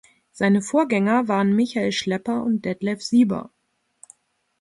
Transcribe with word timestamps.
Seine 0.31 0.63
Vorgänger 0.63 1.27
waren 1.27 1.55
Michael 1.55 1.91
Schlepper 1.91 2.43
und 2.43 2.65
Detlev 2.65 3.03
Sieber. 3.03 3.51